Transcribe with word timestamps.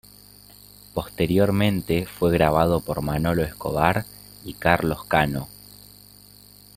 Posteriormente 0.95 2.07
fue 2.07 2.31
grabado 2.31 2.79
por 2.79 3.03
Manolo 3.03 3.43
Escobar 3.43 4.07
y 4.43 4.55
Carlos 4.55 5.05
Cano. 5.05 5.47